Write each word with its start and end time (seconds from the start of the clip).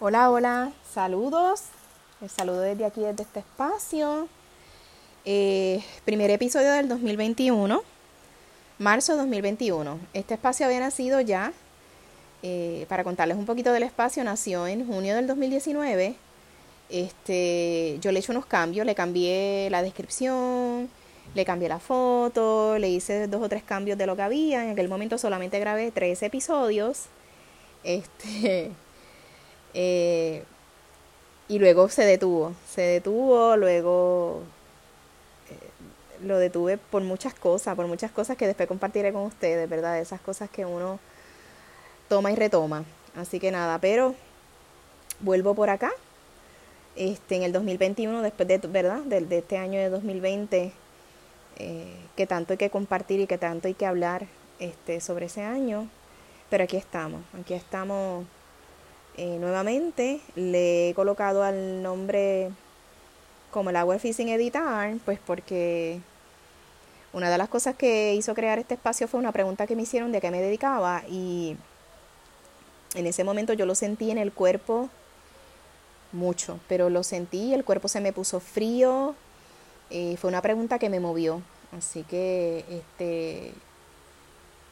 Hola, 0.00 0.30
hola, 0.30 0.72
saludos. 0.94 1.62
Les 2.20 2.30
saludo 2.30 2.60
desde 2.60 2.84
aquí, 2.84 3.00
desde 3.00 3.24
este 3.24 3.40
espacio. 3.40 4.28
Eh, 5.24 5.82
primer 6.04 6.30
episodio 6.30 6.70
del 6.70 6.88
2021, 6.88 7.82
marzo 8.78 9.16
2021. 9.16 9.98
Este 10.12 10.34
espacio 10.34 10.66
había 10.66 10.78
nacido 10.78 11.20
ya, 11.20 11.52
eh, 12.44 12.86
para 12.88 13.02
contarles 13.02 13.36
un 13.36 13.44
poquito 13.44 13.72
del 13.72 13.82
espacio, 13.82 14.22
nació 14.22 14.68
en 14.68 14.86
junio 14.86 15.16
del 15.16 15.26
2019. 15.26 16.14
Este, 16.90 17.98
yo 18.00 18.12
le 18.12 18.20
he 18.20 18.22
hecho 18.22 18.30
unos 18.30 18.46
cambios, 18.46 18.86
le 18.86 18.94
cambié 18.94 19.68
la 19.68 19.82
descripción, 19.82 20.88
le 21.34 21.44
cambié 21.44 21.68
la 21.68 21.80
foto, 21.80 22.78
le 22.78 22.88
hice 22.88 23.26
dos 23.26 23.42
o 23.42 23.48
tres 23.48 23.64
cambios 23.64 23.98
de 23.98 24.06
lo 24.06 24.14
que 24.14 24.22
había. 24.22 24.62
En 24.62 24.70
aquel 24.70 24.88
momento 24.88 25.18
solamente 25.18 25.58
grabé 25.58 25.90
tres 25.90 26.22
episodios. 26.22 27.06
Este. 27.82 28.70
Eh, 29.74 30.44
y 31.48 31.58
luego 31.58 31.88
se 31.88 32.04
detuvo, 32.04 32.54
se 32.68 32.82
detuvo, 32.82 33.56
luego 33.56 34.42
eh, 35.50 36.24
lo 36.24 36.38
detuve 36.38 36.76
por 36.76 37.02
muchas 37.02 37.32
cosas, 37.34 37.74
por 37.74 37.86
muchas 37.86 38.10
cosas 38.10 38.36
que 38.36 38.46
después 38.46 38.68
compartiré 38.68 39.12
con 39.12 39.22
ustedes, 39.22 39.68
¿verdad? 39.68 39.98
Esas 39.98 40.20
cosas 40.20 40.50
que 40.50 40.66
uno 40.66 40.98
toma 42.08 42.32
y 42.32 42.36
retoma. 42.36 42.84
Así 43.16 43.40
que 43.40 43.50
nada, 43.50 43.78
pero 43.78 44.14
vuelvo 45.20 45.54
por 45.54 45.70
acá. 45.70 45.90
Este, 46.96 47.36
en 47.36 47.44
el 47.44 47.52
2021, 47.52 48.22
después 48.22 48.48
de, 48.48 48.58
¿verdad? 48.58 49.00
De, 49.02 49.20
de 49.20 49.38
este 49.38 49.56
año 49.56 49.78
de 49.78 49.88
2020, 49.88 50.72
eh, 51.56 51.96
que 52.16 52.26
tanto 52.26 52.52
hay 52.52 52.56
que 52.56 52.70
compartir 52.70 53.20
y 53.20 53.26
que 53.26 53.38
tanto 53.38 53.68
hay 53.68 53.74
que 53.74 53.86
hablar 53.86 54.26
este, 54.58 55.00
sobre 55.00 55.26
ese 55.26 55.42
año. 55.42 55.88
Pero 56.50 56.64
aquí 56.64 56.76
estamos, 56.76 57.22
aquí 57.38 57.54
estamos 57.54 58.26
eh, 59.18 59.36
nuevamente 59.40 60.20
le 60.36 60.90
he 60.90 60.94
colocado 60.94 61.42
al 61.42 61.82
nombre 61.82 62.52
como 63.50 63.70
el 63.70 63.74
Agua 63.74 63.98
Fishing 63.98 64.28
Editar, 64.28 64.94
pues 65.04 65.18
porque 65.18 66.00
una 67.12 67.28
de 67.28 67.36
las 67.36 67.48
cosas 67.48 67.74
que 67.74 68.14
hizo 68.14 68.32
crear 68.36 68.60
este 68.60 68.74
espacio 68.74 69.08
fue 69.08 69.18
una 69.18 69.32
pregunta 69.32 69.66
que 69.66 69.74
me 69.74 69.82
hicieron 69.82 70.12
de 70.12 70.20
qué 70.20 70.30
me 70.30 70.40
dedicaba 70.40 71.02
y 71.08 71.56
en 72.94 73.08
ese 73.08 73.24
momento 73.24 73.54
yo 73.54 73.66
lo 73.66 73.74
sentí 73.74 74.12
en 74.12 74.18
el 74.18 74.30
cuerpo 74.30 74.88
mucho, 76.12 76.60
pero 76.68 76.88
lo 76.88 77.02
sentí, 77.02 77.52
el 77.54 77.64
cuerpo 77.64 77.88
se 77.88 78.00
me 78.00 78.12
puso 78.12 78.38
frío, 78.38 79.16
eh, 79.90 80.16
fue 80.16 80.30
una 80.30 80.42
pregunta 80.42 80.78
que 80.78 80.90
me 80.90 81.00
movió, 81.00 81.42
así 81.76 82.04
que 82.04 82.64
este, 82.70 83.52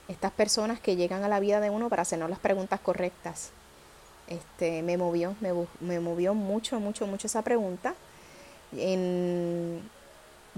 estas 0.07 0.31
personas 0.31 0.79
que 0.79 0.95
llegan 0.95 1.25
a 1.25 1.29
la 1.29 1.41
vida 1.41 1.59
de 1.59 1.71
uno 1.71 1.89
para 1.89 2.03
hacernos 2.03 2.31
las 2.31 2.39
preguntas 2.39 2.79
correctas 2.79 3.51
este, 4.29 4.83
me 4.83 4.97
movió, 4.97 5.37
me, 5.41 5.53
me 5.81 6.01
movió 6.01 6.35
mucho, 6.35 6.81
mucho, 6.81 7.07
mucho 7.07 7.27
esa 7.27 7.43
pregunta. 7.43 7.95
En, 8.77 9.81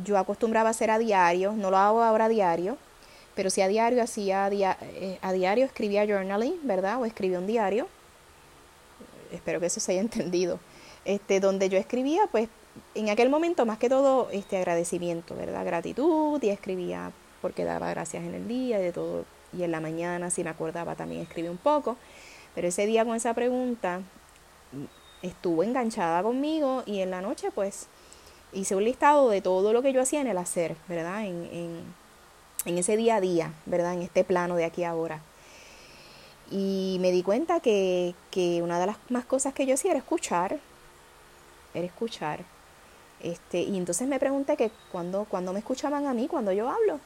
yo 0.04 0.18
acostumbraba 0.18 0.68
a 0.68 0.70
hacer 0.70 0.90
a 0.90 0.98
diario, 0.98 1.52
no 1.52 1.70
lo 1.70 1.76
hago 1.76 2.02
ahora 2.02 2.26
a 2.26 2.28
diario, 2.28 2.78
pero 3.34 3.50
si 3.50 3.60
a 3.60 3.68
diario 3.68 4.02
hacía 4.02 4.46
a, 4.46 4.50
eh, 4.50 5.18
a 5.22 5.32
diario, 5.32 5.64
escribía 5.64 6.06
journaling, 6.06 6.58
¿verdad? 6.64 7.00
O 7.00 7.04
escribía 7.04 7.38
un 7.38 7.46
diario. 7.46 7.88
Espero 9.32 9.60
que 9.60 9.66
eso 9.66 9.80
se 9.80 9.92
haya 9.92 10.00
entendido. 10.02 10.58
Este, 11.04 11.40
donde 11.40 11.68
yo 11.68 11.78
escribía, 11.78 12.26
pues, 12.30 12.48
en 12.94 13.08
aquel 13.08 13.28
momento, 13.28 13.66
más 13.66 13.78
que 13.78 13.88
todo, 13.88 14.28
este 14.30 14.56
agradecimiento, 14.56 15.34
¿verdad? 15.34 15.64
Gratitud, 15.64 16.42
y 16.42 16.50
escribía 16.50 17.12
porque 17.40 17.64
daba 17.64 17.90
gracias 17.90 18.24
en 18.24 18.34
el 18.34 18.48
día, 18.48 18.78
de 18.78 18.92
todo, 18.92 19.24
y 19.56 19.62
en 19.62 19.70
la 19.70 19.80
mañana, 19.80 20.30
si 20.30 20.44
me 20.44 20.50
acordaba, 20.50 20.94
también 20.94 21.22
escribí 21.22 21.48
un 21.48 21.56
poco. 21.56 21.96
Pero 22.58 22.66
ese 22.66 22.86
día 22.86 23.04
con 23.04 23.14
esa 23.14 23.34
pregunta 23.34 24.00
estuvo 25.22 25.62
enganchada 25.62 26.24
conmigo 26.24 26.82
y 26.86 27.02
en 27.02 27.12
la 27.12 27.20
noche 27.20 27.52
pues 27.52 27.86
hice 28.52 28.74
un 28.74 28.82
listado 28.82 29.28
de 29.30 29.40
todo 29.40 29.72
lo 29.72 29.80
que 29.80 29.92
yo 29.92 30.02
hacía 30.02 30.20
en 30.22 30.26
el 30.26 30.38
hacer, 30.38 30.74
¿verdad? 30.88 31.24
En, 31.24 31.84
en, 32.64 32.78
ese 32.78 32.96
día 32.96 33.14
a 33.14 33.20
día, 33.20 33.52
¿verdad? 33.64 33.94
En 33.94 34.02
este 34.02 34.24
plano 34.24 34.56
de 34.56 34.64
aquí 34.64 34.82
ahora. 34.82 35.20
Y 36.50 36.96
me 37.00 37.12
di 37.12 37.22
cuenta 37.22 37.60
que, 37.60 38.16
que 38.32 38.60
una 38.60 38.80
de 38.80 38.86
las 38.86 38.96
más 39.08 39.24
cosas 39.24 39.54
que 39.54 39.64
yo 39.64 39.74
hacía 39.74 39.92
era 39.92 40.00
escuchar, 40.00 40.58
era 41.74 41.86
escuchar. 41.86 42.40
Este, 43.20 43.60
y 43.60 43.76
entonces 43.76 44.08
me 44.08 44.18
pregunté 44.18 44.56
que 44.56 44.72
cuando, 44.90 45.26
cuando 45.26 45.52
me 45.52 45.60
escuchaban 45.60 46.08
a 46.08 46.12
mí, 46.12 46.26
cuando 46.26 46.50
yo 46.50 46.68
hablo. 46.68 46.98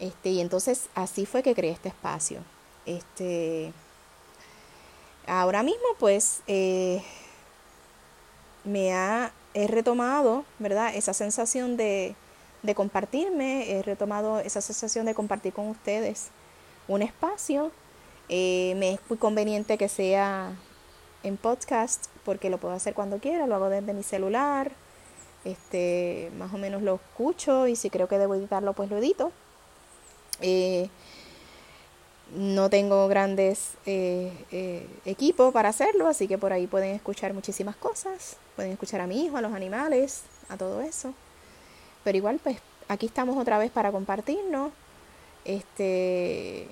Este, 0.00 0.30
y 0.30 0.40
entonces 0.40 0.88
así 0.96 1.24
fue 1.24 1.44
que 1.44 1.54
creé 1.54 1.70
este 1.70 1.90
espacio. 1.90 2.40
Este, 2.84 3.72
ahora 5.26 5.62
mismo 5.62 5.84
pues 5.98 6.40
eh, 6.46 7.02
me 8.64 8.92
ha 8.92 9.32
he 9.56 9.66
retomado, 9.66 10.44
¿verdad? 10.58 10.94
Esa 10.94 11.14
sensación 11.14 11.78
de, 11.78 12.14
de 12.62 12.74
compartirme, 12.74 13.70
he 13.70 13.82
retomado 13.82 14.38
esa 14.40 14.60
sensación 14.60 15.06
de 15.06 15.14
compartir 15.14 15.54
con 15.54 15.68
ustedes 15.68 16.28
un 16.88 17.00
espacio. 17.00 17.72
Eh, 18.28 18.74
me 18.76 18.92
es 18.94 19.00
muy 19.08 19.18
conveniente 19.18 19.78
que 19.78 19.88
sea 19.88 20.52
en 21.22 21.38
podcast 21.38 22.06
porque 22.24 22.50
lo 22.50 22.58
puedo 22.58 22.74
hacer 22.74 22.92
cuando 22.92 23.18
quiera, 23.18 23.46
lo 23.46 23.54
hago 23.54 23.70
desde 23.70 23.94
mi 23.94 24.02
celular, 24.02 24.72
este, 25.44 26.30
más 26.36 26.52
o 26.52 26.58
menos 26.58 26.82
lo 26.82 26.96
escucho 26.96 27.66
y 27.66 27.76
si 27.76 27.88
creo 27.88 28.08
que 28.08 28.18
debo 28.18 28.34
editarlo 28.34 28.74
pues 28.74 28.90
lo 28.90 28.98
edito. 28.98 29.32
Eh, 30.42 30.90
no 32.34 32.68
tengo 32.70 33.06
grandes 33.08 33.74
eh, 33.86 34.32
eh, 34.50 34.86
equipos 35.04 35.52
para 35.52 35.68
hacerlo, 35.68 36.08
así 36.08 36.26
que 36.26 36.38
por 36.38 36.52
ahí 36.52 36.66
pueden 36.66 36.94
escuchar 36.94 37.32
muchísimas 37.32 37.76
cosas. 37.76 38.36
Pueden 38.56 38.72
escuchar 38.72 39.00
a 39.00 39.06
mi 39.06 39.24
hijo, 39.24 39.36
a 39.36 39.40
los 39.40 39.52
animales, 39.52 40.22
a 40.48 40.56
todo 40.56 40.80
eso. 40.80 41.14
Pero 42.02 42.18
igual, 42.18 42.40
pues 42.42 42.58
aquí 42.88 43.06
estamos 43.06 43.36
otra 43.36 43.58
vez 43.58 43.70
para 43.70 43.92
compartirnos. 43.92 44.72
Este, 45.44 46.66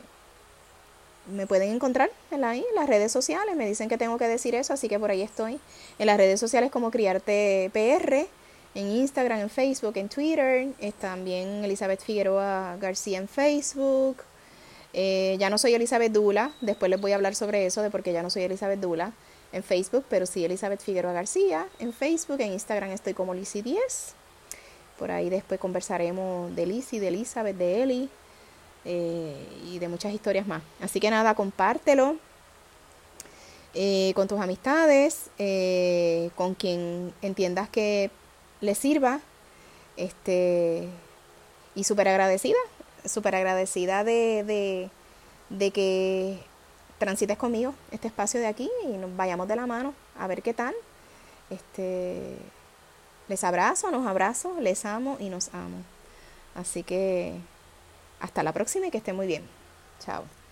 me 1.32 1.46
pueden 1.46 1.70
encontrar 1.70 2.10
en, 2.32 2.42
en 2.42 2.64
las 2.74 2.88
redes 2.88 3.12
sociales. 3.12 3.54
Me 3.54 3.66
dicen 3.66 3.88
que 3.88 3.96
tengo 3.96 4.18
que 4.18 4.26
decir 4.26 4.54
eso, 4.56 4.74
así 4.74 4.88
que 4.88 4.98
por 4.98 5.10
ahí 5.10 5.22
estoy. 5.22 5.60
En 5.98 6.06
las 6.06 6.16
redes 6.16 6.40
sociales 6.40 6.72
como 6.72 6.90
Criarte 6.90 7.70
PR, 7.72 8.26
en 8.74 8.90
Instagram, 8.90 9.38
en 9.38 9.50
Facebook, 9.50 9.96
en 9.96 10.08
Twitter. 10.08 10.68
También 11.00 11.64
Elizabeth 11.64 12.02
Figueroa 12.02 12.76
García 12.80 13.18
en 13.18 13.28
Facebook. 13.28 14.16
Eh, 14.96 15.36
ya 15.40 15.50
no 15.50 15.58
soy 15.58 15.74
Elizabeth 15.74 16.12
Dula, 16.12 16.52
después 16.60 16.88
les 16.88 17.00
voy 17.00 17.10
a 17.10 17.16
hablar 17.16 17.34
sobre 17.34 17.66
eso, 17.66 17.82
de 17.82 17.90
por 17.90 18.04
qué 18.04 18.12
ya 18.12 18.22
no 18.22 18.30
soy 18.30 18.44
Elizabeth 18.44 18.78
Dula 18.78 19.12
en 19.52 19.64
Facebook, 19.64 20.04
pero 20.08 20.24
sí 20.24 20.44
Elizabeth 20.44 20.80
Figueroa 20.80 21.12
García 21.12 21.66
en 21.80 21.92
Facebook, 21.92 22.40
en 22.40 22.52
Instagram 22.52 22.90
estoy 22.90 23.12
como 23.12 23.34
Lizzy10. 23.34 24.12
Por 24.96 25.10
ahí 25.10 25.30
después 25.30 25.58
conversaremos 25.58 26.54
de 26.54 26.66
Lizzy, 26.66 27.00
de 27.00 27.08
Elizabeth, 27.08 27.56
de 27.56 27.82
Eli 27.82 28.08
eh, 28.84 29.34
y 29.66 29.80
de 29.80 29.88
muchas 29.88 30.14
historias 30.14 30.46
más. 30.46 30.62
Así 30.80 31.00
que 31.00 31.10
nada, 31.10 31.34
compártelo 31.34 32.16
eh, 33.74 34.12
con 34.14 34.28
tus 34.28 34.40
amistades, 34.40 35.24
con 36.36 36.54
quien 36.54 37.12
entiendas 37.20 37.68
que 37.68 38.12
le 38.60 38.76
sirva. 38.76 39.20
Este, 39.96 40.88
y 41.74 41.82
súper 41.82 42.08
agradecida 42.08 42.58
súper 43.04 43.34
agradecida 43.34 44.04
de, 44.04 44.44
de, 44.44 44.90
de 45.50 45.70
que 45.70 46.38
transites 46.98 47.36
conmigo 47.36 47.74
este 47.90 48.08
espacio 48.08 48.40
de 48.40 48.46
aquí 48.46 48.70
y 48.84 48.88
nos 48.96 49.14
vayamos 49.16 49.48
de 49.48 49.56
la 49.56 49.66
mano 49.66 49.94
a 50.18 50.26
ver 50.26 50.42
qué 50.42 50.54
tal. 50.54 50.74
Este, 51.50 52.36
les 53.28 53.44
abrazo, 53.44 53.90
nos 53.90 54.06
abrazo, 54.06 54.56
les 54.60 54.84
amo 54.84 55.16
y 55.20 55.28
nos 55.28 55.48
amo. 55.54 55.82
Así 56.54 56.82
que 56.82 57.34
hasta 58.20 58.42
la 58.42 58.52
próxima 58.52 58.86
y 58.86 58.90
que 58.90 58.98
esté 58.98 59.12
muy 59.12 59.26
bien. 59.26 59.44
Chao. 60.00 60.43